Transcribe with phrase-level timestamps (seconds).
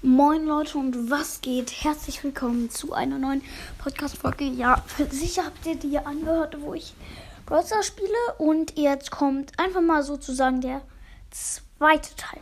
[0.00, 1.82] Moin Leute und was geht?
[1.82, 3.42] Herzlich willkommen zu einer neuen
[3.78, 4.44] Podcast-Folge.
[4.44, 6.94] Ja, sicher habt ihr die angehört, wo ich
[7.46, 8.08] Browser spiele.
[8.38, 10.82] Und jetzt kommt einfach mal sozusagen der
[11.32, 12.40] zweite Teil.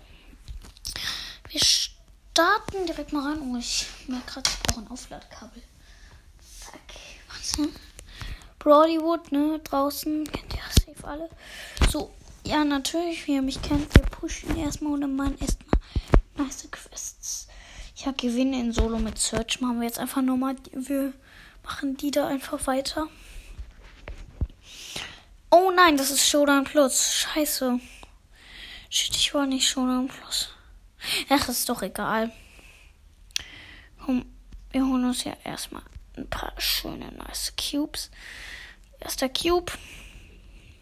[1.48, 3.40] Wir starten direkt mal rein.
[3.40, 5.62] Oh, ich merke gerade, ich brauche ein Aufladkabel.
[6.60, 6.80] Zack.
[7.30, 7.68] Was?
[8.58, 9.60] Brodywood, ne?
[9.60, 10.24] Draußen.
[10.30, 10.60] Kennt ihr
[10.94, 11.30] safe alle.
[11.90, 12.12] So,
[12.44, 15.66] ja, natürlich, wie ihr mich kennt, wir pushen erstmal und dann machen erstmal
[16.36, 17.45] nice Quests.
[17.96, 20.56] Ja, Gewinne in Solo mit Search machen wir jetzt einfach nochmal.
[20.72, 21.14] Wir
[21.64, 23.08] machen die da einfach weiter.
[25.50, 27.14] Oh nein, das ist Showdown Plus.
[27.14, 27.80] Scheiße.
[28.90, 30.50] Shit, ich war nicht Showdown Plus.
[31.30, 32.30] Ach, ist doch egal.
[34.04, 34.26] Komm,
[34.72, 35.82] wir holen uns ja erstmal
[36.18, 38.10] ein paar schöne, nice Cubes.
[39.00, 39.72] Erster Cube.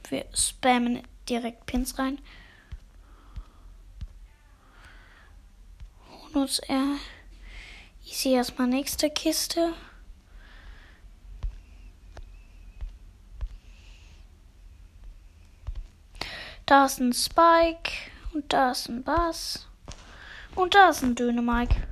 [0.08, 2.18] Wir spammen direkt Pins rein.
[6.34, 6.96] Nutz er.
[8.04, 9.72] Ich sehe erstmal nächste Kiste.
[16.66, 17.90] Da ist ein Spike
[18.32, 19.68] und da ist ein Bass
[20.54, 21.86] und da ist ein Dynamike.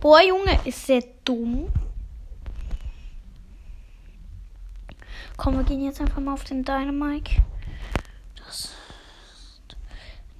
[0.00, 1.72] Boah, Junge, ist sehr dumm.
[5.36, 7.42] Komm, wir gehen jetzt einfach mal auf den Dynamike.
[8.36, 8.74] Das.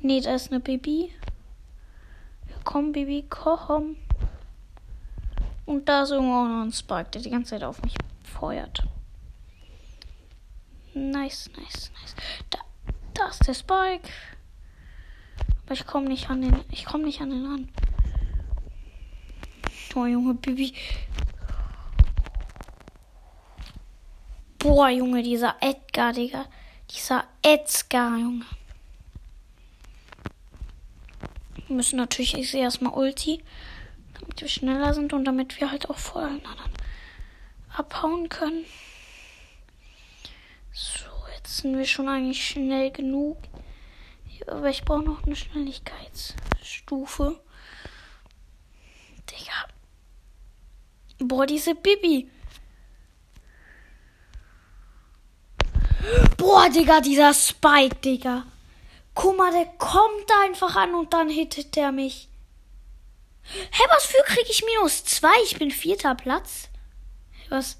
[0.01, 1.13] Nee, da ist eine Baby.
[2.65, 3.97] Komm, Baby, komm.
[5.65, 8.83] Und da ist irgendwo auch noch ein Spike, der die ganze Zeit auf mich feuert.
[10.95, 12.15] Nice, nice, nice.
[12.51, 12.59] Da,
[13.15, 14.09] da ist der Spike.
[15.65, 16.65] Aber ich komme nicht an den.
[16.71, 17.69] Ich komme nicht an den ran.
[19.95, 20.75] Oh, Junge, Baby.
[24.59, 26.47] Boah, Junge, dieser Edgar, Digga.
[26.91, 28.45] Dieser Edgar, Junge.
[31.67, 33.43] Wir müssen natürlich erstmal Ulti,
[34.33, 36.73] damit wir schneller sind und damit wir halt auch vor allen anderen
[37.77, 38.65] abhauen können.
[40.73, 43.37] So, jetzt sind wir schon eigentlich schnell genug.
[44.47, 47.39] Aber ich brauche noch eine Schnelligkeitsstufe.
[49.31, 49.69] Digga.
[51.19, 52.31] Boah, diese Bibi.
[56.39, 58.47] Boah, Digga, dieser Spike, Digga.
[59.15, 62.31] Guck mal, der kommt einfach an und dann hittet der mich.
[63.45, 65.35] Hä, was für krieg ich minus zwei?
[65.45, 66.69] Ich bin vierter Platz.
[67.49, 67.79] Was,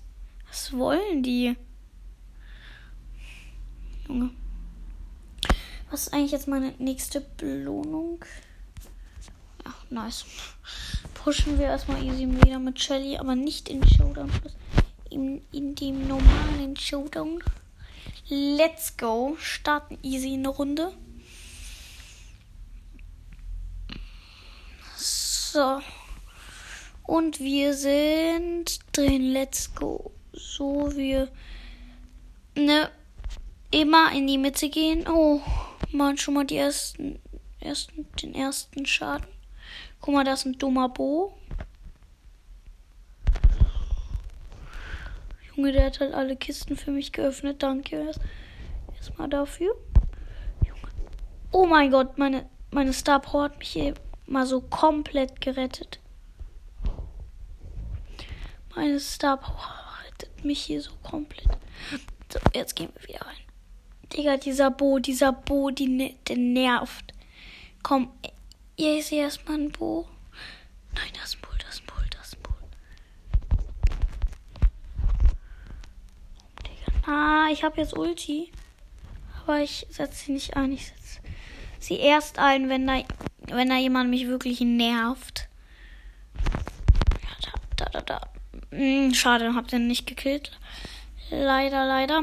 [0.49, 1.57] was wollen die?
[4.07, 4.31] Junge.
[5.91, 8.25] Was ist eigentlich jetzt meine nächste Belohnung?
[9.65, 10.25] Ja, nice.
[11.15, 14.31] Pushen wir erstmal easy wieder mit Shelly, aber nicht in Showdown.
[15.11, 17.43] In, in dem normalen Showdown.
[18.29, 19.37] Let's go.
[19.39, 20.93] Starten easy eine Runde.
[25.53, 25.83] So.
[27.03, 29.35] Und wir sind drin.
[29.35, 30.11] Let's go.
[30.33, 31.29] So, wir.
[32.57, 32.91] Ne.
[33.71, 35.07] Immer in die Mitte gehen.
[35.07, 35.43] Oh.
[35.91, 37.21] Machen schon mal die ersten.
[37.61, 39.27] ersten den ersten Schaden.
[40.01, 41.37] Guck mal, das ist ein dummer Bo.
[45.55, 47.63] Junge, der hat halt alle Kisten für mich geöffnet.
[47.63, 48.21] Danke erst,
[48.97, 49.77] erstmal dafür.
[50.67, 50.89] Junge.
[51.51, 53.93] Oh mein Gott, meine, meine Star hat mich hier
[54.33, 56.01] mal so komplett gerettet.
[58.75, 59.75] Meine Star Power
[60.07, 61.47] rettet mich hier so komplett.
[62.33, 63.37] So, jetzt gehen wir wieder rein.
[64.13, 67.13] Digga, dieser Bo, dieser Bo, die, ne, der nervt.
[67.83, 68.11] Komm,
[68.77, 70.09] ihr ist erstmal ein Bo.
[70.95, 72.55] Nein, das ist ein Bull, das ist ein Bull, das ist ein Bull.
[76.67, 78.51] Digga, ah, ich habe jetzt Ulti.
[79.43, 80.73] Aber ich setze sie nicht ein.
[80.73, 81.21] Ich setze
[81.81, 83.03] sie erst ein, wenn da
[83.49, 85.49] wenn da jemand mich wirklich nervt.
[87.83, 88.21] Da, da, da.
[88.71, 90.53] Hm, schade, habt ihr nicht gekillt.
[91.31, 92.23] Leider, leider.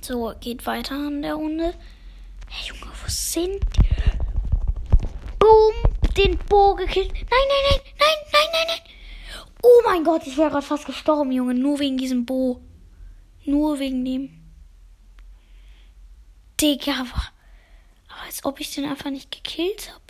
[0.00, 1.74] So, geht weiter an der Runde.
[2.48, 3.88] Hey, Junge, wo sind die?
[5.38, 5.74] Boom,
[6.16, 7.12] den Bo gekillt.
[7.12, 8.94] Nein, nein, nein, nein, nein, nein, nein.
[9.62, 11.54] Oh mein Gott, ich wäre gerade fast gestorben, Junge.
[11.54, 12.62] Nur wegen diesem Bo.
[13.44, 14.30] Nur wegen dem.
[16.60, 17.22] Digga, aber
[18.26, 20.08] als ob ich den einfach nicht gekillt habe.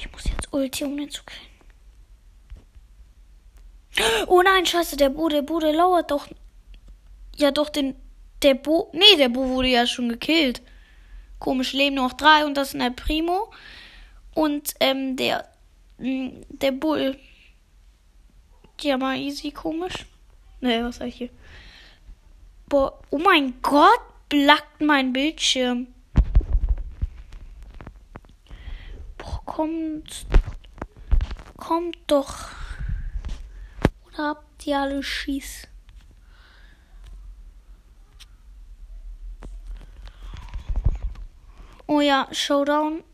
[0.00, 1.50] ich muss jetzt Ulti, um den zu killen.
[4.28, 6.28] Oh nein, scheiße, der Bo, der Bo, der lauert doch.
[7.36, 7.94] Ja, doch, den.
[8.42, 8.90] Der Bo.
[8.92, 10.62] Nee, der Bo wurde ja schon gekillt.
[11.38, 13.52] Komisch, leben noch drei und das ist der Primo.
[14.34, 15.48] Und, ähm, der.
[15.98, 17.18] Hm, der Bull.
[18.80, 20.06] Ja, mal easy, komisch.
[20.60, 21.30] Nee, was sag ich hier?
[22.68, 25.88] Boah, oh mein Gott, blackt mein Bildschirm.
[29.50, 30.26] kommt.
[31.60, 32.48] Kommt doch.
[34.08, 35.68] Oder habt ihr alle Schieß?
[41.86, 43.04] Oh ja, Showdown.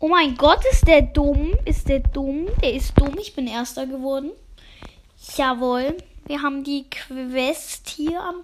[0.00, 1.54] Oh mein Gott, ist der dumm?
[1.66, 2.48] Ist der dumm?
[2.62, 3.16] Der ist dumm.
[3.18, 4.30] Ich bin Erster geworden.
[5.36, 5.96] Jawohl.
[6.26, 8.42] Wir haben die Quest hier am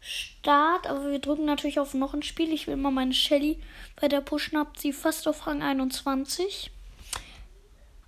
[0.00, 0.86] Start.
[0.86, 2.52] Aber wir drücken natürlich auf noch ein Spiel.
[2.52, 3.60] Ich will mal meine Shelly
[4.00, 4.58] bei der pushen.
[4.58, 6.70] Habt sie fast auf Rang 21.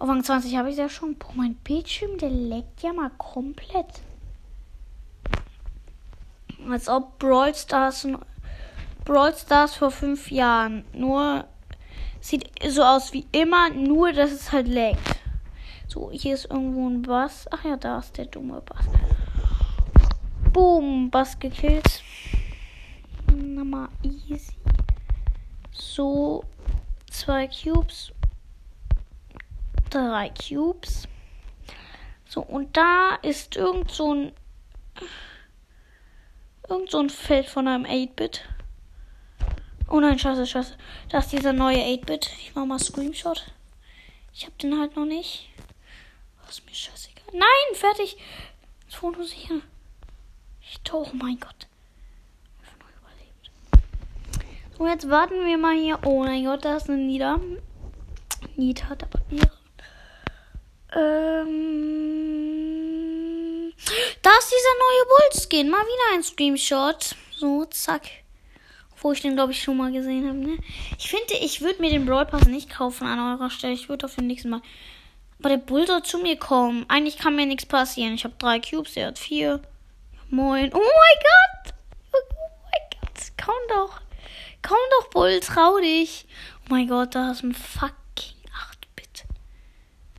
[0.00, 1.16] Auf Rang 20 habe ich ja schon.
[1.16, 4.00] Boah, mein Bildschirm, der leckt ja mal komplett.
[6.68, 8.06] Als ob Brawl Stars
[9.04, 10.84] Brawl Stars vor fünf Jahren.
[10.92, 11.46] Nur
[12.20, 15.18] sieht so aus wie immer, nur dass es halt laggt.
[15.88, 17.46] So, hier ist irgendwo ein Bass.
[17.50, 18.86] Ach ja, da ist der dumme Bass.
[20.52, 22.02] Boom, Bass gekillt.
[23.34, 24.54] Na mal easy.
[25.72, 26.44] So,
[27.10, 28.12] zwei Cubes.
[29.90, 31.08] Drei Cubes.
[32.26, 34.32] So, und da ist irgend so ein.
[36.68, 38.44] Irgend so ein Feld von einem 8-Bit.
[39.88, 40.76] Oh nein, scheiße, scheiße.
[41.08, 42.30] Da ist dieser neue 8-Bit.
[42.38, 43.50] Ich mach mal Screenshot.
[44.34, 45.48] Ich hab den halt noch nicht.
[46.44, 47.24] Was mir scheißegal.
[47.32, 48.18] Nein, fertig.
[48.86, 49.60] Das Foto sicher.
[50.60, 51.66] Ich, oh mein Gott.
[54.78, 55.98] So, jetzt warten wir mal hier.
[56.04, 57.40] Oh mein Gott, da ist eine Nieder.
[58.54, 59.57] Nita hat aber ihre.
[60.94, 62.52] Ähm.
[64.22, 65.68] Da ist dieser neue Bullskin.
[65.70, 67.14] Mal wieder ein Screenshot.
[67.36, 68.02] So, zack.
[69.00, 70.38] Wo ich den, glaube ich, schon mal gesehen habe.
[70.38, 70.58] Ne?
[70.98, 73.74] Ich finde, ich würde mir den Brawl Pass nicht kaufen an eurer Stelle.
[73.74, 74.62] Ich würde auf den nächsten Mal.
[75.38, 76.84] Aber der Bull soll zu mir kommen.
[76.88, 78.14] Eigentlich kann mir nichts passieren.
[78.14, 79.62] Ich habe drei Cubes, er hat vier.
[80.30, 80.70] Moin.
[80.74, 81.74] Oh mein Gott!
[82.12, 82.18] Oh
[82.64, 83.32] mein Gott!
[83.42, 84.00] Komm doch!
[84.62, 86.26] Komm doch, Bull, trau dich!
[86.64, 87.94] Oh mein Gott, da ist ein fucking
[88.52, 89.24] 8-Bit.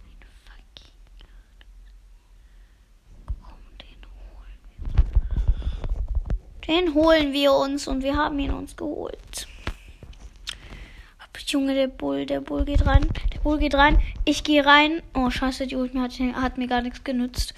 [0.01, 0.95] Ein fucking
[3.28, 6.58] 8 Komm, den holen wir.
[6.69, 9.48] Den holen wir uns und wir haben ihn uns geholt.
[11.51, 13.07] Junge, der Bull, der Bull geht rein.
[13.33, 14.00] Der Bull geht rein.
[14.24, 15.01] Ich gehe rein.
[15.16, 17.56] Oh, scheiße, die Ult hat, hat mir gar nichts genützt.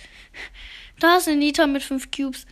[0.99, 2.45] Da ist eine Nita mit 5 Cubes.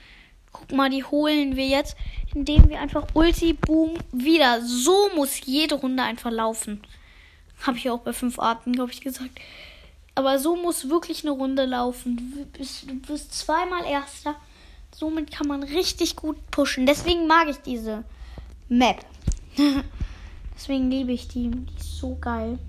[0.52, 1.96] Guck mal, die holen wir jetzt,
[2.34, 4.62] indem wir einfach Ulti, Boom, wieder.
[4.62, 6.82] So muss jede Runde einfach laufen.
[7.62, 9.40] Habe ich auch bei 5 Arten, glaube ich, gesagt.
[10.16, 12.18] Aber so muss wirklich eine Runde laufen.
[12.18, 14.36] Du bist, du bist zweimal Erster.
[15.00, 16.86] Somit kann man richtig gut pushen.
[16.86, 18.04] Deswegen mag ich diese
[18.68, 19.06] Map.
[20.54, 21.50] Deswegen liebe ich die.
[21.50, 22.60] Die ist so geil.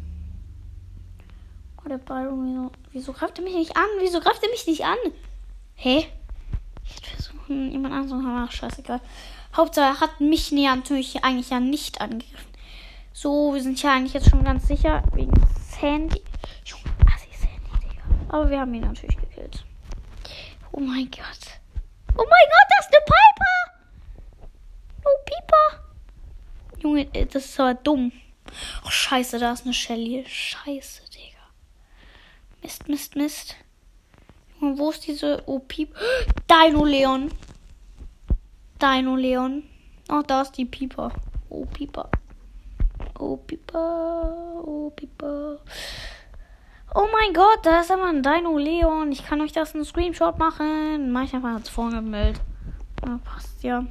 [1.76, 3.88] Oh, der Byron, wieso, wieso greift er mich nicht an?
[3.98, 4.96] Wieso greift er mich nicht an?
[5.74, 6.06] Hä?
[6.84, 9.00] Ich hätte versuchen, jemand anderes zu Ach, scheißegal.
[9.56, 12.52] Hauptsache, er hat mich näher natürlich eigentlich ja nicht angegriffen.
[13.12, 15.02] So, wir sind ja eigentlich jetzt schon ganz sicher.
[15.14, 15.32] Wegen
[15.68, 16.22] Sandy.
[16.64, 18.04] Junge, Assi Sandy, Digga.
[18.28, 19.64] Aber wir haben ihn natürlich gekillt.
[20.70, 21.59] Oh mein Gott.
[22.16, 24.50] Oh mein Gott, das ist eine Piper!
[25.04, 26.80] Oh, Piper!
[26.82, 28.12] Junge, äh, das ist aber dumm.
[28.84, 30.24] Oh, scheiße, da ist eine Shelly.
[30.26, 31.38] Scheiße, Digga.
[32.62, 33.56] Mist, Mist, Mist.
[34.60, 35.94] Junge, wo ist diese Oh, Piep?
[36.50, 37.30] Dino Leon.
[38.80, 39.62] Dino Leon.
[40.10, 41.12] Oh, da ist die Pieper.
[41.48, 42.10] Oh, Pieper.
[43.18, 44.62] Oh, Pieper.
[44.64, 45.58] Oh, Pieper.
[46.92, 49.12] Oh mein Gott, da ist aber ein Dino Leon.
[49.12, 51.12] Ich kann euch das einen Screenshot machen.
[51.12, 52.42] Mach ich einfach als Vorgemeldet.
[53.06, 53.86] Ja, passt ja.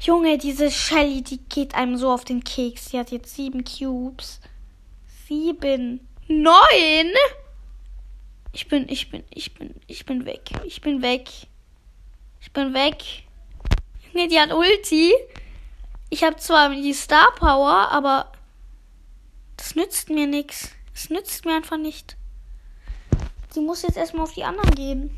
[0.00, 2.90] Junge, diese Shelly, die geht einem so auf den Keks.
[2.90, 4.40] Sie hat jetzt sieben Cubes.
[5.26, 6.08] Sieben.
[6.28, 7.12] Neun?
[8.52, 10.50] Ich bin, ich bin, ich bin, ich bin weg.
[10.64, 11.28] Ich bin weg.
[12.40, 13.02] Ich bin weg.
[14.12, 15.12] Junge, die hat Ulti.
[16.08, 18.32] Ich habe zwar die Star Power, aber
[19.58, 20.70] das nützt mir nichts.
[20.98, 22.16] Es nützt mir einfach nicht.
[23.50, 25.16] Sie muss jetzt erstmal auf die anderen gehen.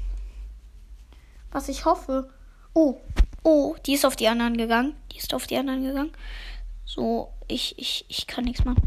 [1.53, 2.29] Was ich hoffe.
[2.75, 3.01] Oh,
[3.43, 4.95] Oh, die ist auf die anderen gegangen.
[5.13, 6.13] Die ist auf die anderen gegangen.
[6.85, 8.83] So, ich, ich, ich kann nichts machen.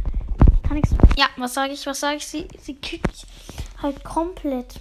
[0.61, 0.93] Kann nichts.
[1.17, 1.85] Ja, was sage ich?
[1.87, 2.27] Was sage ich?
[2.27, 3.25] Sie, sie kickt
[3.81, 4.75] halt komplett.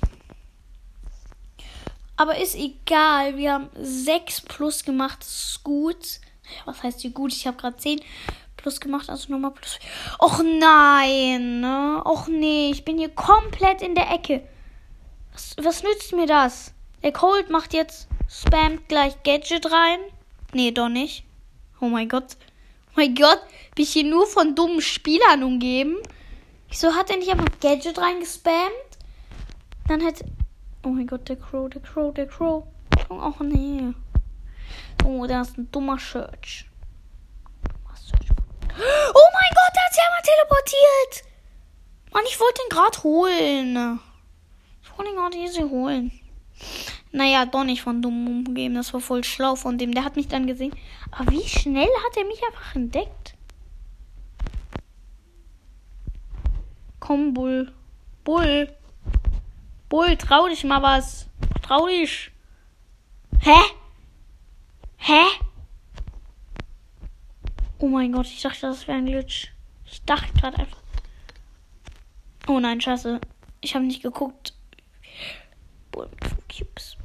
[2.16, 3.38] Aber ist egal.
[3.38, 5.20] Wir haben 6 plus gemacht.
[5.20, 6.20] Das ist gut.
[6.66, 7.32] Was heißt wie gut?
[7.32, 8.00] Ich habe gerade 10
[8.62, 9.10] plus gemacht.
[9.10, 9.78] Also nochmal plus.
[10.18, 11.60] Och nein.
[11.60, 12.02] Ne?
[12.04, 12.70] Och nee.
[12.70, 14.42] Ich bin hier komplett in der Ecke.
[15.32, 16.72] Was, was nützt mir das?
[17.02, 19.98] Der Cold macht jetzt spammt gleich Gadget rein.
[20.52, 21.24] Nee, doch nicht.
[21.80, 22.36] Oh mein Gott.
[22.88, 23.40] Oh mein Gott,
[23.74, 25.96] bin ich hier nur von dummen Spielern umgeben?
[26.68, 28.92] Wieso hat er nicht einfach Gadget reingespammt?
[29.88, 30.24] Dann hätte.
[30.84, 32.64] Oh mein Gott, der Crow, der Crow, der Crow.
[33.08, 33.92] Oh nee.
[35.04, 36.66] Oh, da ist ein dummer Search.
[38.78, 40.22] Oh mein Gott, da hat ja mal
[42.72, 44.00] gerade holen.
[44.82, 46.12] Ich wollte ihn gerade easy holen.
[47.12, 48.74] Naja, doch nicht von dumm umgeben.
[48.74, 49.92] Das war voll schlau von dem.
[49.92, 50.74] Der hat mich dann gesehen.
[51.10, 53.34] Aber wie schnell hat er mich einfach entdeckt?
[57.00, 57.72] Komm, Bull.
[58.24, 58.74] Bull.
[59.88, 61.26] Bull, trau dich mal was.
[61.62, 62.30] Trau dich.
[63.40, 63.58] Hä?
[64.96, 65.22] Hä?
[67.82, 69.50] Oh mein Gott, ich dachte, das wäre ein Glitch.
[69.84, 70.78] Ich dachte gerade einfach.
[72.46, 73.20] Oh nein, scheiße.
[73.60, 74.54] Ich habe nicht geguckt.
[75.96, 76.08] Mit
[76.48, 76.96] Cubes.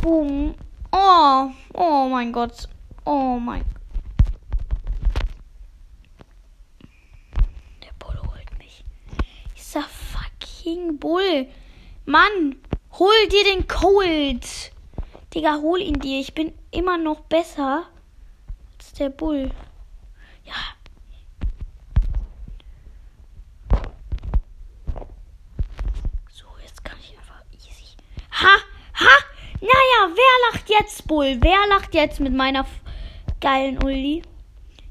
[0.00, 0.54] Boom.
[0.92, 1.50] Oh.
[1.74, 2.68] Oh mein Gott.
[3.04, 3.64] Oh mein
[7.82, 8.84] Der Bull holt mich.
[9.56, 11.48] Ich sag fucking Bull.
[12.04, 12.54] Mann,
[13.00, 14.46] hol dir den Cold.
[15.34, 16.20] Digga, hol ihn dir.
[16.20, 17.88] Ich bin immer noch besser
[19.02, 19.50] der Bull.
[20.44, 20.54] Ja.
[26.30, 27.96] So, jetzt kann ich einfach easy.
[28.30, 28.56] Ha!
[28.94, 29.24] Ha!
[29.60, 31.36] Naja, wer lacht jetzt, Bull?
[31.40, 32.64] Wer lacht jetzt mit meiner
[33.40, 34.22] geilen Uli?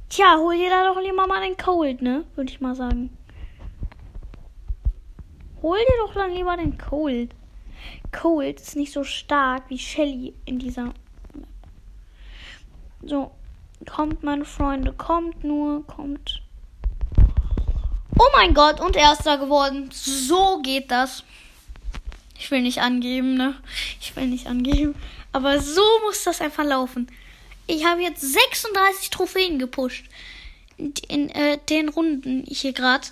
[0.10, 2.25] Tja, hol dir da doch lieber mal den Cold, ne?
[2.36, 3.18] Würde ich mal sagen.
[5.62, 7.34] Hol dir doch dann lieber den Cold.
[8.12, 10.94] Cold ist nicht so stark wie Shelly in dieser.
[13.03, 13.32] So,
[13.86, 16.42] kommt, meine Freunde, kommt nur, kommt.
[18.18, 19.90] Oh mein Gott, und erster geworden.
[19.92, 21.24] So geht das.
[22.38, 23.56] Ich will nicht angeben, ne?
[24.00, 24.96] Ich will nicht angeben.
[25.32, 27.08] Aber so muss das einfach laufen.
[27.68, 30.06] Ich habe jetzt 36 Trophäen gepusht.
[31.08, 33.08] In, äh, den Runden hier gerade.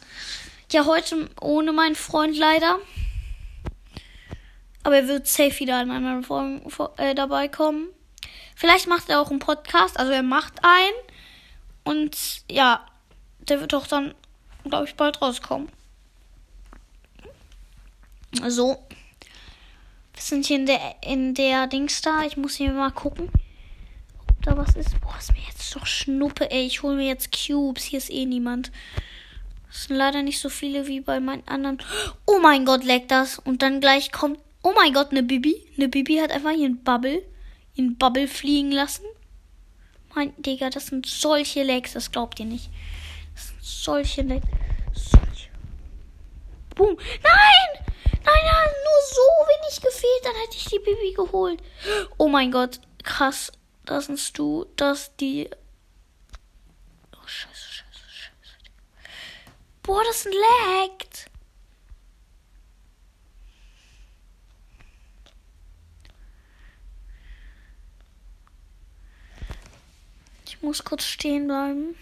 [0.72, 2.80] Ja, heute ohne meinen Freund leider.
[4.84, 6.62] Aber er wird safe wieder in anderen Folgen
[6.98, 7.88] äh, dabei kommen.
[8.60, 9.98] Vielleicht macht er auch einen Podcast.
[9.98, 10.94] Also er macht einen.
[11.86, 12.86] Und ja,
[13.40, 14.14] der wird auch dann,
[14.66, 15.70] glaube ich, bald rauskommen.
[18.46, 18.84] So.
[20.14, 22.24] Wir sind hier in der, in der Dings da.
[22.24, 23.32] Ich muss hier mal gucken,
[24.28, 25.00] ob da was ist.
[25.00, 26.66] Boah, ist mir jetzt doch Schnuppe, ey.
[26.66, 27.86] Ich hole mir jetzt Cubes.
[27.86, 28.74] Hier ist eh niemand.
[29.70, 31.82] Das sind leider nicht so viele wie bei meinen anderen.
[32.26, 33.40] Oh mein Gott, leckt das.
[33.40, 34.38] Und dann gleich kommt.
[34.64, 35.66] Oh mein Gott, eine Bibi.
[35.78, 37.24] Eine Bibi hat einfach ihren Bubble.
[37.80, 39.06] Ihren Bubble fliegen lassen.
[40.14, 41.94] Mein Digga, das sind solche Lags.
[41.94, 42.70] Das glaubt ihr nicht.
[43.34, 44.46] Das sind solche Lags.
[44.94, 45.50] Solche.
[46.76, 46.98] Boom.
[47.24, 47.86] Nein!
[48.26, 50.26] Nein, nein, nur so wenig gefehlt.
[50.26, 51.64] Dann hätte ich die Bibi geholt.
[52.18, 52.82] Oh mein Gott.
[53.04, 53.54] Krass.
[53.86, 54.66] Das sind du.
[54.76, 55.50] Das die.
[57.14, 58.58] Oh, scheiße, scheiße, scheiße.
[59.84, 61.32] Boah, das laggt.
[70.62, 71.96] Muss kurz stehen bleiben,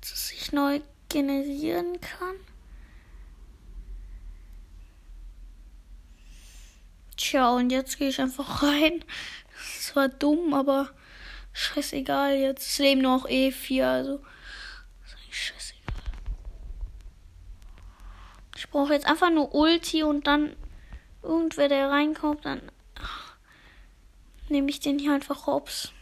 [0.00, 2.36] bis es sich neu generieren kann.
[7.16, 9.04] Tja, und jetzt gehe ich einfach rein.
[9.76, 10.90] Das war dumm, aber
[11.52, 12.36] scheißegal.
[12.36, 14.22] Jetzt leben noch E4, also.
[15.30, 15.94] scheißegal.
[18.56, 20.56] Ich brauche jetzt einfach nur Ulti und dann
[21.22, 22.62] irgendwer, der reinkommt, dann
[24.48, 25.92] nehme ich den hier einfach hops.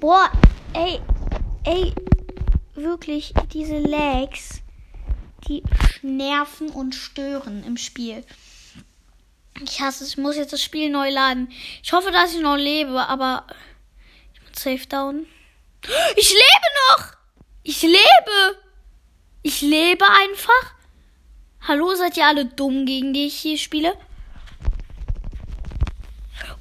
[0.00, 0.30] Boah,
[0.74, 1.00] ey,
[1.64, 1.92] ey,
[2.76, 4.62] wirklich, diese Lags,
[5.48, 5.64] die
[6.02, 8.24] nerven und stören im Spiel.
[9.60, 11.50] Ich hasse es, ich muss jetzt das Spiel neu laden.
[11.82, 13.44] Ich hoffe, dass ich noch lebe, aber
[14.34, 15.26] ich bin safe down.
[16.14, 17.16] Ich lebe noch!
[17.64, 18.58] Ich lebe!
[19.42, 20.74] Ich lebe einfach.
[21.66, 23.94] Hallo, seid ihr alle dumm, gegen die ich hier spiele?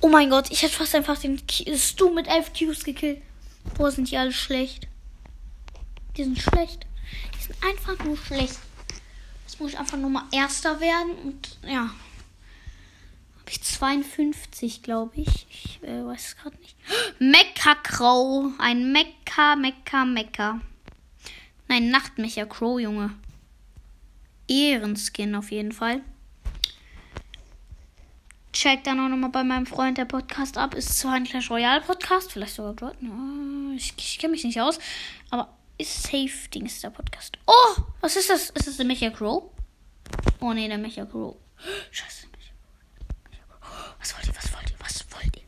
[0.02, 1.40] Oh mein Gott, ich hätte fast einfach den
[1.76, 3.22] Stu mit elf Qs gekillt.
[3.78, 4.88] Boah, sind die alle schlecht.
[6.16, 6.88] Die sind schlecht.
[7.36, 8.58] Die sind einfach nur schlecht.
[9.46, 11.92] Jetzt muss ich einfach nur mal Erster werden und ja.
[13.40, 15.46] Habe ich 52, glaube ich.
[15.50, 16.76] Ich äh, weiß es gerade nicht.
[17.20, 18.52] Mekka Crow.
[18.58, 20.60] Ein Mekka, Mekka, Mekka.
[21.68, 23.12] Nein, Nachtmecher Crow, Junge.
[24.48, 26.02] Ehrenskin auf jeden Fall.
[28.54, 30.74] Check dann auch nochmal bei meinem Freund der Podcast ab.
[30.74, 32.98] Ist zwar ein Clash Royale Podcast, vielleicht sogar dort.
[33.78, 34.80] Ich, ich kenne mich nicht aus.
[35.30, 37.38] Aber ist safe Dings der Podcast.
[37.46, 38.50] Oh, was ist das?
[38.50, 39.52] Ist das der Mecha Crow?
[40.40, 41.36] Oh nee, der Mecha Crow.
[41.92, 42.28] Scheiße.
[44.00, 44.36] Was wollt ihr?
[44.36, 44.80] Was wollt ihr?
[44.80, 45.44] Was wollt ihr?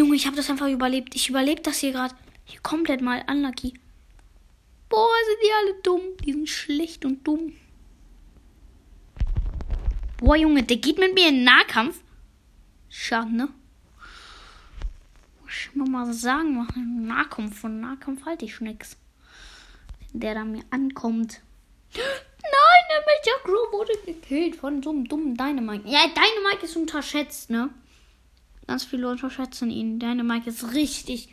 [0.00, 1.14] Junge, ich habe das einfach überlebt.
[1.14, 2.14] Ich überlebe das hier gerade.
[2.44, 3.74] Hier komplett mal unlucky.
[4.88, 6.16] Boah, sind die alle dumm.
[6.24, 7.52] Die sind schlecht und dumm.
[10.18, 12.00] Boah, Junge, der geht mit mir in Nahkampf.
[12.88, 13.48] Schade, ne?
[15.52, 17.60] Ich nur mal sagen, mach Nahkampf.
[17.60, 18.96] Von Nahkampf halte ich nix.
[20.12, 21.40] Der da mir ankommt.
[21.94, 25.88] Nein, der Major Crow wurde gekillt von so einem dummen Dynamite.
[25.88, 27.70] Ja, Dynamite ist unterschätzt, ne?
[28.66, 29.98] Ganz viele unterschätzen ihn.
[29.98, 31.28] Dynamite ist richtig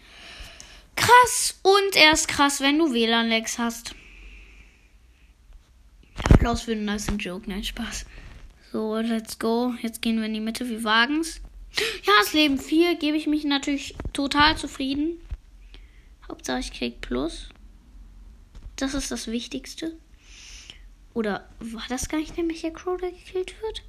[0.96, 1.60] krass.
[1.64, 3.96] Und er ist krass, wenn du WLAN-Lags hast.
[6.30, 7.50] Applaus für den nice Joke.
[7.50, 8.06] Nein, Spaß.
[8.72, 9.74] So, let's go.
[9.82, 10.68] Jetzt gehen wir in die Mitte.
[10.68, 11.42] Wir wagen's.
[11.78, 15.20] Ja, das Leben 4 gebe ich mich natürlich total zufrieden.
[16.28, 17.50] Hauptsache ich krieg Plus.
[18.76, 19.98] Das ist das Wichtigste.
[21.14, 23.84] Oder war das gar nicht der Mecha Crow, der gekillt wird?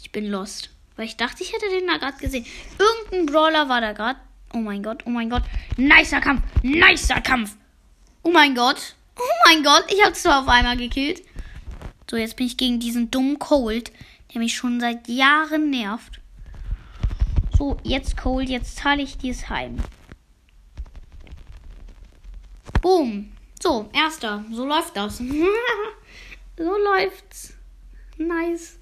[0.00, 0.70] Ich bin lost.
[0.96, 2.46] Weil ich dachte, ich hätte den da gerade gesehen.
[2.78, 4.18] Irgendein Brawler war da gerade.
[4.54, 5.42] Oh mein Gott, oh mein Gott.
[5.76, 7.56] Nicer Kampf, nicer Kampf.
[8.22, 8.94] Oh mein Gott.
[9.18, 11.22] Oh mein Gott, ich habe zwar auf einmal gekillt.
[12.10, 13.92] So, jetzt bin ich gegen diesen dummen Cold,
[14.32, 16.20] der mich schon seit Jahren nervt.
[17.58, 19.78] So, jetzt Cold, jetzt zahle ich dieses heim.
[22.82, 23.32] Boom.
[23.62, 24.44] So, erster.
[24.52, 25.18] So läuft das.
[26.58, 27.54] so läuft's.
[28.18, 28.78] Nice.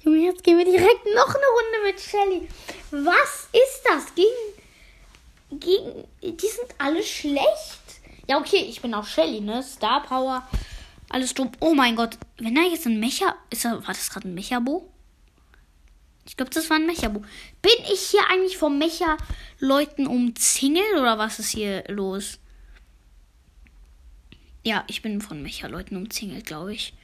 [0.00, 2.48] Junge, jetzt gehen wir direkt noch eine Runde mit Shelly.
[2.90, 4.14] Was ist das?
[4.14, 5.58] Gegen.
[5.60, 6.04] Gegen.
[6.22, 7.80] Die sind alle schlecht.
[8.28, 9.62] Ja, okay, ich bin auch Shelly, ne?
[9.64, 10.48] Star Power.
[11.08, 11.50] Alles dumm.
[11.60, 12.18] Oh mein Gott.
[12.38, 13.34] Wenn da jetzt ein Mecha.
[13.50, 14.91] Ist da, war das gerade ein Mechabo?
[16.32, 17.20] Ich glaube, das war ein Mechabo.
[17.60, 22.38] Bin ich hier eigentlich vom Mecha-Leuten umzingelt oder was ist hier los?
[24.64, 26.94] Ja, ich bin von Mecha-Leuten umzingelt, glaube ich.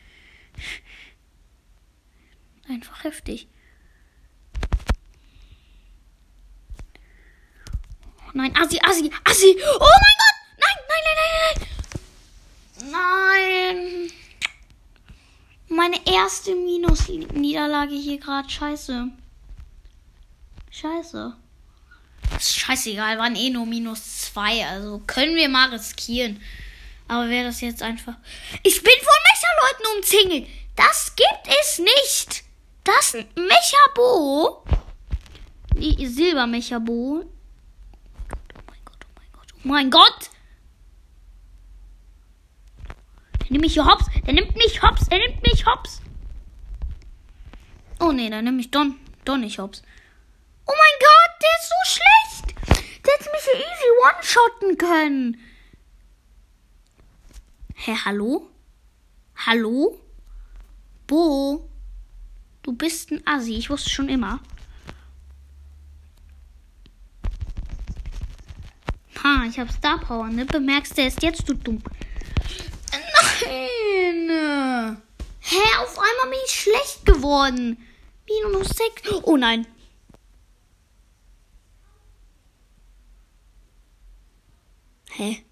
[2.71, 3.49] Einfach heftig.
[8.27, 9.59] Oh nein, Assi, Assi, Assi!
[9.79, 10.37] Oh mein Gott!
[10.57, 11.19] Nein, nein, nein,
[12.81, 14.07] nein, nein!
[14.07, 14.08] Nein!
[15.79, 18.51] Meine erste Minus-Niederlage hier gerade.
[18.51, 19.11] Scheiße.
[20.73, 21.37] Scheiße.
[22.37, 24.67] Ist scheißegal, waren eh nur minus zwei.
[24.67, 26.43] Also können wir mal riskieren.
[27.07, 28.15] Aber wäre das jetzt einfach.
[28.65, 30.49] Ich bin von Mecha-Leuten umzingelt.
[30.75, 32.43] Das gibt es nicht.
[32.83, 34.65] Das Mechabo.
[35.77, 37.23] Silber-Mechabo.
[37.23, 37.25] Oh
[38.67, 40.28] mein Gott, oh mein Gott, oh mein Gott.
[43.49, 44.07] Der nimmt mich hier hops.
[44.27, 45.09] Der nimmt mich hops.
[45.09, 46.03] Der nimmt mich hops.
[47.99, 48.97] Oh nee, der nimmt mich Don.
[49.25, 49.83] Don nicht hops.
[50.67, 53.05] Oh mein Gott, der ist so schlecht.
[53.07, 55.41] Der hätte mich hier easy one-shotten können.
[57.75, 58.51] Hä, hallo?
[59.47, 59.99] Hallo?
[61.07, 61.71] Bo?
[62.63, 64.41] Du bist ein Assi, ich wusste schon immer.
[69.25, 70.45] Ha, ich hab Star Power, ne?
[70.45, 71.83] Bemerkst du erst jetzt, du dumm.
[74.13, 75.03] Nein!
[75.41, 77.77] Hä, auf einmal bin ich schlecht geworden.
[78.27, 79.23] Minus 6.
[79.25, 79.67] Oh nein.
[85.11, 85.45] Hä?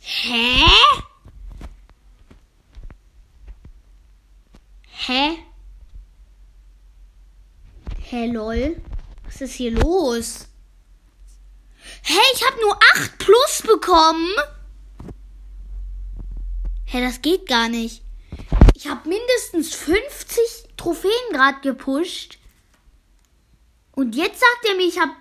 [0.00, 0.68] Hä?
[5.06, 5.36] Hä?
[8.10, 8.76] Hä, lol?
[9.24, 10.46] Was ist hier los?
[12.02, 14.57] Hä, ich habe nur 8 plus bekommen.
[16.90, 18.02] Hä, das geht gar nicht.
[18.74, 20.40] Ich habe mindestens 50
[20.78, 22.38] Trophäen gerade gepusht.
[23.92, 25.12] Und jetzt sagt er mir, ich habe.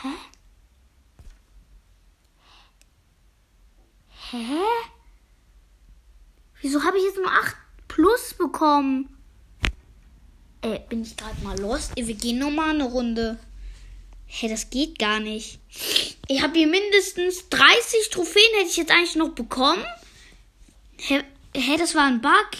[0.00, 0.08] Hä?
[4.30, 4.62] Hä?
[6.62, 7.54] Wieso habe ich jetzt nur 8
[7.88, 9.14] plus bekommen?
[10.62, 11.94] Äh, bin ich gerade mal lost?
[11.96, 13.38] Wir gehen nochmal eine Runde.
[14.24, 15.60] Hä, hey, das geht gar nicht.
[16.28, 19.84] Ich habe hier mindestens 30 Trophäen, hätte ich jetzt eigentlich noch bekommen.
[21.00, 21.22] Hä,
[21.54, 22.50] hey, das war ein Bug.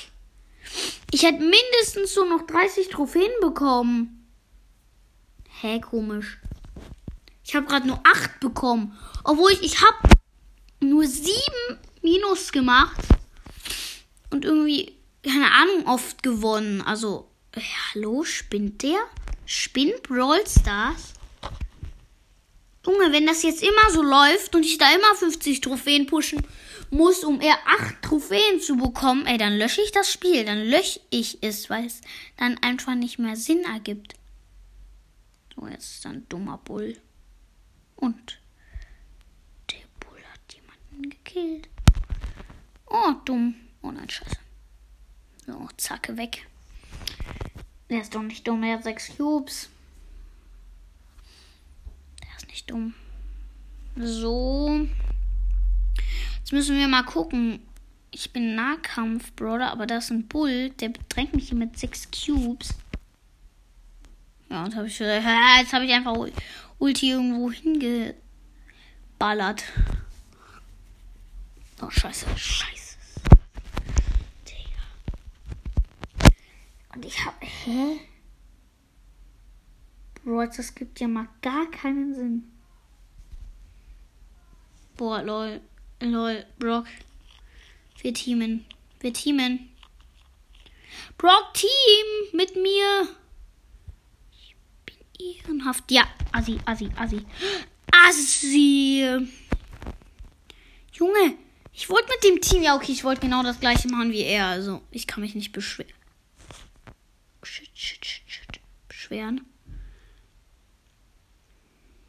[1.10, 4.28] Ich hätte mindestens so noch 30 Trophäen bekommen.
[5.60, 6.38] Hä, komisch.
[7.44, 8.96] Ich habe gerade nur 8 bekommen.
[9.24, 9.96] Obwohl ich, ich habe
[10.80, 13.00] nur sieben Minus gemacht
[14.30, 16.80] und irgendwie, keine Ahnung, oft gewonnen.
[16.82, 19.00] Also, äh, hallo, spinnt der?
[19.46, 21.14] Spinnt Brawl Stars?
[22.86, 26.46] Junge, wenn das jetzt immer so läuft und ich da immer 50 Trophäen pushen
[26.90, 30.44] muss, um eher 8 Trophäen zu bekommen, ey, dann lösche ich das Spiel.
[30.44, 32.00] Dann lösche ich es, weil es
[32.36, 34.14] dann einfach nicht mehr Sinn ergibt.
[35.54, 36.96] So, jetzt ist dann dummer Bull.
[37.96, 38.38] Und
[41.02, 41.68] gekillt.
[42.86, 43.54] Oh, dumm.
[43.82, 44.36] Oh nein, scheiße.
[45.46, 46.46] So, zacke, weg.
[47.90, 49.70] Der ist doch nicht dumm, er hat sechs Cubes.
[52.22, 52.94] Der ist nicht dumm.
[53.96, 54.86] So.
[56.48, 57.60] Jetzt müssen wir mal gucken.
[58.10, 62.70] Ich bin Nahkampf-Brawler, aber da ist ein Bull, der bedrängt mich hier mit sechs Cubes.
[64.48, 65.26] Ja, und habe ich gesagt,
[65.58, 66.16] jetzt habe ich einfach
[66.78, 69.62] Ulti irgendwo hingeballert.
[71.82, 72.96] Oh, scheiße, scheiße.
[74.48, 76.30] Digga.
[76.94, 78.00] Und ich habe, hä?
[80.24, 82.50] Bro, das gibt ja mal gar keinen Sinn.
[84.96, 85.60] Boah, lol.
[86.00, 86.86] Lol, Brock.
[88.00, 88.64] Wir teamen.
[89.00, 89.68] Wir teamen.
[91.16, 93.08] Brock Team mit mir.
[94.32, 94.54] Ich
[94.86, 95.90] bin ehrenhaft.
[95.90, 97.26] Ja, Assi, Assi, Assi.
[97.90, 99.28] Assi.
[100.92, 101.38] Junge,
[101.72, 104.46] ich wollte mit dem Team, ja okay, ich wollte genau das gleiche machen wie er.
[104.46, 105.92] Also, ich kann mich nicht beschweren.
[108.88, 109.44] Beschweren.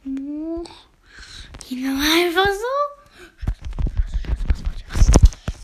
[0.04, 0.64] Gehen
[1.68, 2.99] wir mal einfach so.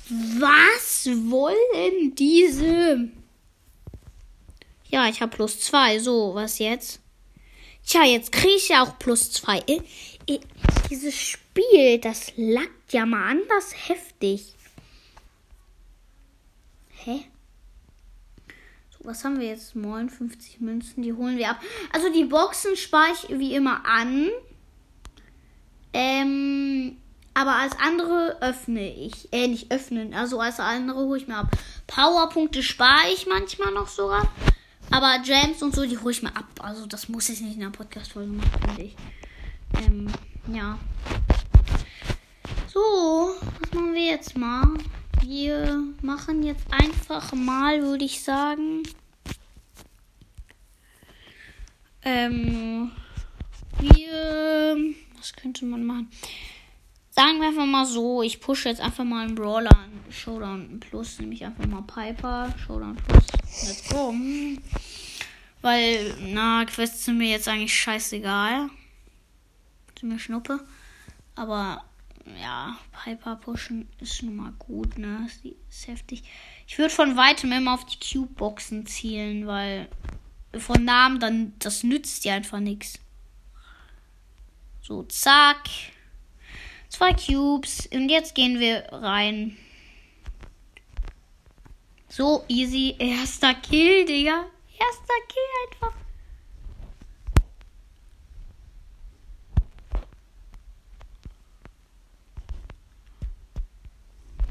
[0.09, 3.11] Was wollen diese?
[4.89, 5.99] Ja, ich habe plus zwei.
[5.99, 7.01] So, was jetzt?
[7.85, 9.59] Tja, jetzt kriege ich ja auch plus zwei.
[9.67, 9.81] Äh,
[10.29, 10.41] äh,
[10.91, 14.55] dieses Spiel, das lackt ja mal anders heftig.
[17.05, 17.25] Hä?
[18.91, 19.75] So, was haben wir jetzt?
[19.75, 21.61] 59 Münzen, die holen wir ab.
[21.93, 24.31] Also die Boxen spare ich wie immer an.
[25.93, 26.97] Ähm,
[27.37, 29.31] aber als andere öffne ich.
[29.31, 30.15] Äh, nicht öffnen.
[30.15, 31.51] Also als andere hole ich mir ab.
[31.87, 34.33] Powerpunkte spare ich manchmal noch sogar.
[34.91, 36.47] Aber Gems und so, die hole ich mir ab.
[36.61, 38.97] Also das muss ich nicht in der Podcast-Folge machen, finde ich.
[39.85, 40.07] Ähm,
[40.51, 40.79] ja.
[42.73, 42.81] So,
[43.61, 44.69] was machen wir jetzt mal?
[45.21, 48.83] Wir machen jetzt einfach mal, würde ich sagen.
[52.01, 52.93] Ähm,
[53.79, 54.95] wir.
[55.19, 56.09] Was könnte man machen?
[57.19, 61.19] Sagen wir einfach mal so, ich pushe jetzt einfach mal einen Brawler an Showdown Plus,
[61.19, 63.25] nämlich einfach mal Piper, Showdown Plus.
[63.67, 64.15] Let's go.
[65.63, 68.69] Weil, na, Quests sind mir jetzt eigentlich scheißegal.
[69.99, 70.61] Sind mir Schnuppe.
[71.37, 71.85] Aber,
[72.39, 75.27] ja, Piper pushen ist nun mal gut, ne?
[75.71, 76.23] Ist heftig.
[76.67, 79.89] Ich würde von weitem immer auf die Cube-Boxen zielen, weil
[80.59, 82.99] von Namen dann, das nützt ja einfach nichts.
[84.83, 85.63] So, zack.
[86.89, 87.87] Zwei Cubes.
[87.93, 89.57] Und jetzt gehen wir rein.
[92.09, 92.97] So easy.
[92.99, 94.47] Erster Kill, Digga.
[94.79, 95.93] Erster Kill einfach.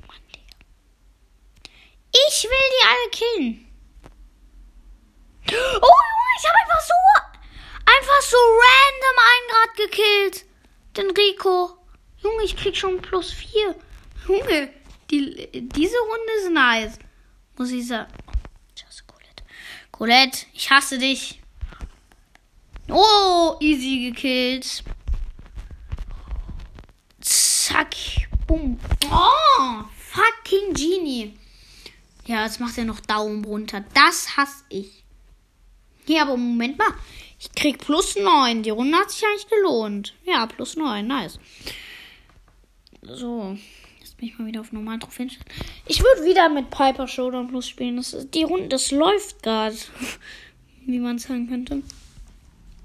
[0.07, 0.55] Mann, Digga.
[2.27, 3.61] Ich will die alle killen.
[5.47, 6.01] Oh,
[6.37, 6.93] ich habe einfach so,
[7.85, 10.45] einfach so random einen Grad gekillt.
[10.97, 11.84] Den Rico.
[12.25, 13.75] Junge, ich krieg schon plus vier.
[14.27, 14.71] Junge,
[15.11, 16.99] die, diese Runde ist nice.
[17.55, 18.11] Muss ich sagen.
[19.91, 21.39] Colette, ich hasse dich.
[22.89, 24.83] Oh, easy gekillt.
[27.21, 27.95] Zack.
[28.47, 28.79] Boom.
[29.09, 31.37] Oh, fucking Genie.
[32.25, 33.85] Ja, jetzt macht er noch Daumen runter.
[33.93, 35.05] Das hasse ich.
[36.07, 36.93] Ja, aber Moment mal.
[37.39, 38.63] Ich krieg plus 9.
[38.63, 40.13] Die Runde hat sich eigentlich gelohnt.
[40.25, 41.05] Ja, plus 9.
[41.05, 41.39] Nice.
[43.07, 43.57] So.
[43.99, 45.31] Jetzt bin ich mal wieder auf normalen Trophäen.
[45.87, 47.97] Ich würde wieder mit Piper Showdown Plus spielen.
[47.97, 49.75] Das, die Runde, das läuft gerade.
[50.85, 51.81] Wie man sagen könnte.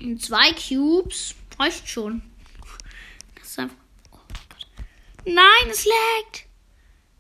[0.00, 2.22] Und zwei Cubes reicht schon.
[3.34, 3.76] Das ist einfach.
[4.12, 4.66] Oh Gott.
[5.26, 6.46] Nein, es laggt.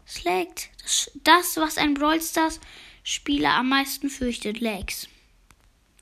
[0.06, 0.70] Es laggt.
[0.82, 2.60] Das, das, was ein Brawl Stars
[3.02, 5.08] Spieler am meisten fürchtet, Lags.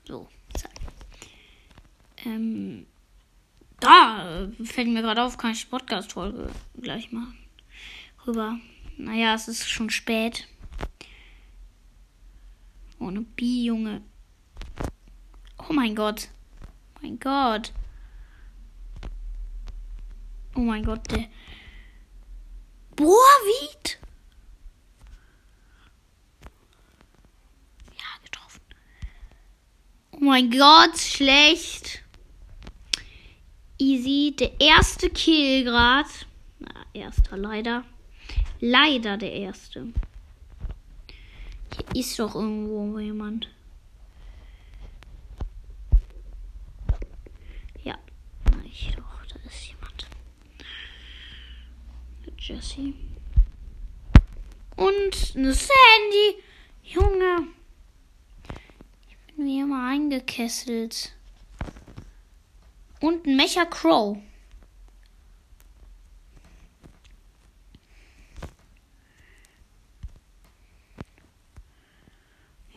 [0.07, 0.71] So, zack.
[2.25, 2.85] Ähm,
[3.79, 6.49] da fällt mir gerade auf, kann ich Podcast-Folge
[6.81, 7.39] gleich machen
[8.29, 8.59] rüber.
[8.97, 10.47] Naja, es ist schon spät.
[12.99, 14.01] Ohne B, Junge.
[15.57, 16.29] Oh mein Gott.
[17.01, 17.71] Mein Gott.
[20.55, 21.27] Oh mein Gott, der.
[22.95, 23.89] Boah, wie?
[27.95, 28.61] Ja, getroffen.
[30.11, 32.03] Oh mein Gott, schlecht.
[33.79, 34.35] Easy.
[34.37, 36.09] Der erste Kill gerade.
[36.59, 37.85] Na, erster leider.
[38.59, 39.87] Leider der erste.
[41.73, 43.49] Hier ist doch irgendwo jemand.
[47.83, 47.97] Ja,
[48.65, 50.07] ich doch, da ist jemand.
[52.37, 52.93] Jesse.
[54.75, 56.43] Und eine Sandy.
[56.83, 57.47] Junge.
[59.07, 61.13] Ich bin wie immer eingekesselt.
[62.99, 64.17] Und ein Mecha Crow.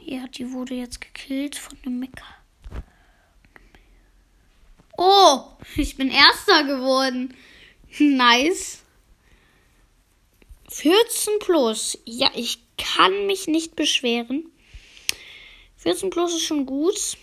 [0.05, 2.27] Ja, die wurde jetzt gekillt von einem Mecker.
[4.97, 5.41] Oh,
[5.77, 7.35] ich bin Erster geworden.
[7.99, 8.83] Nice.
[10.71, 11.99] 14 plus.
[12.07, 14.51] Ja, ich kann mich nicht beschweren.
[15.77, 17.19] 14 plus ist schon gut.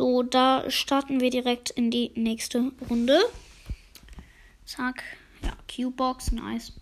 [0.00, 3.20] So, da starten wir direkt in die nächste Runde.
[4.64, 5.02] Zack.
[5.42, 6.72] Ja, Q-Box, nice.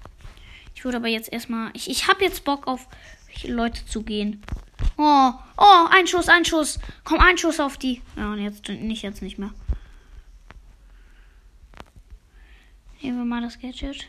[0.73, 1.73] Ich würde aber jetzt erstmal.
[1.75, 2.87] Ich, ich habe jetzt Bock auf
[3.43, 4.41] Leute zu gehen.
[4.97, 6.79] Oh, oh, ein Schuss, ein Schuss.
[7.03, 8.03] Komm, ein Schuss auf die.
[8.17, 9.53] Ja, und jetzt nicht, jetzt nicht mehr.
[13.03, 14.07] Nehmen wir mal das Gadget.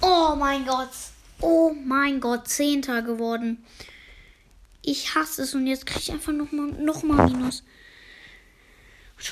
[0.00, 0.90] Oh mein Gott.
[1.40, 3.64] Oh mein Gott, Zehnter geworden.
[4.86, 7.62] Ich hasse es und jetzt kriege ich einfach nochmal noch mal Minus.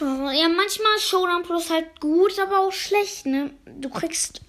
[0.00, 3.54] Ja, manchmal Showdown Plus halt gut, aber auch schlecht, ne?
[3.64, 4.42] Du kriegst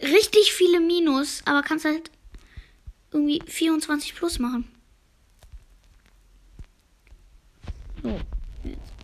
[0.00, 2.10] richtig viele Minus, aber kannst halt
[3.12, 4.70] irgendwie 24 Plus machen.
[8.02, 8.20] So.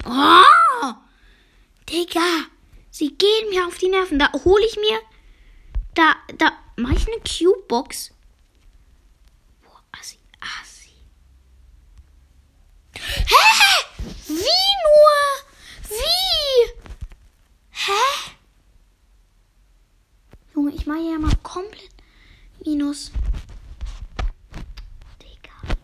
[0.05, 0.95] Oh!
[1.89, 2.47] Digga!
[2.91, 4.19] Sie gehen mir auf die Nerven.
[4.19, 4.99] Da hole ich mir.
[5.95, 8.13] Da, da mache ich eine Cube-Box.
[9.63, 10.91] Boah, assi, assi.
[13.33, 13.47] Hä?
[14.27, 15.17] Wie nur?
[15.89, 16.71] Wie?
[17.71, 18.33] Hä?
[20.55, 21.91] Junge, ich mache ja mal komplett
[22.65, 23.13] Minus.
[25.23, 25.77] Digga.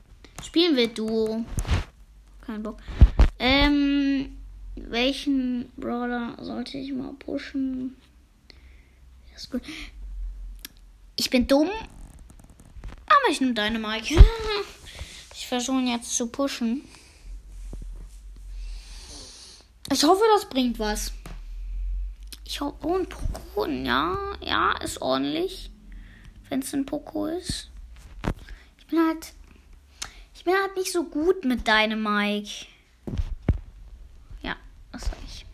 [0.42, 1.44] Spielen wir Duo.
[2.44, 2.79] Kein Bock.
[3.38, 4.38] Ähm,
[4.75, 7.96] welchen Brawler sollte ich mal pushen?
[11.16, 11.68] Ich bin dumm,
[13.07, 14.14] aber ich nehme deine Mike.
[15.35, 16.83] Ich versuche jetzt zu pushen.
[20.03, 21.12] Ich hoffe, das bringt was.
[22.45, 25.71] Ich hoffe, oh, ein Poko, ja, ja, ist ordentlich,
[26.49, 27.71] wenn es ein Poko ist.
[28.79, 29.33] Ich bin halt,
[30.35, 32.67] ich bin halt nicht so gut mit deinem Mike.
[34.93, 35.47] Was sag ich?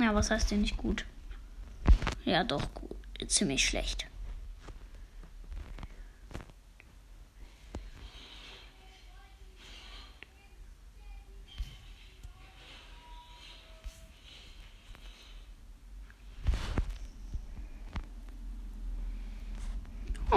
[0.00, 1.04] Ja, was heißt denn nicht gut?
[2.24, 2.96] Ja, doch gut.
[3.28, 4.06] Ziemlich schlecht.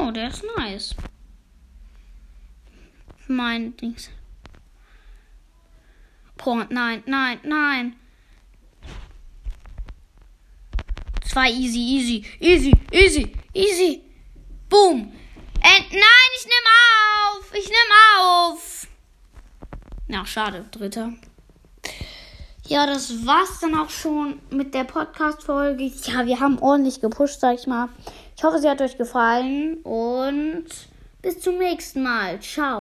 [0.09, 0.95] Oh, der ist nice.
[3.27, 4.09] Mein Dings.
[6.35, 7.95] Boah, nein, nein, nein.
[11.23, 14.01] Zwei easy, easy, easy, easy, easy.
[14.67, 15.13] Boom.
[15.61, 16.71] And, nein, ich nehme
[17.27, 17.53] auf.
[17.53, 18.87] Ich nehme auf.
[20.07, 20.65] Ja, schade.
[20.71, 21.13] Dritter.
[22.65, 25.83] Ja, das war's dann auch schon mit der Podcast-Folge.
[25.83, 27.89] Ja, wir haben ordentlich gepusht, sag ich mal.
[28.39, 30.63] Ich hoffe, sie hat euch gefallen und
[31.21, 32.39] bis zum nächsten Mal.
[32.39, 32.77] Ciao.